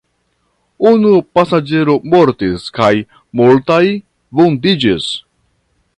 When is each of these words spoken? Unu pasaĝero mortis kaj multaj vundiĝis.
Unu 0.91 1.11
pasaĝero 1.39 1.95
mortis 2.15 2.65
kaj 2.79 2.89
multaj 3.43 3.81
vundiĝis. 4.41 5.13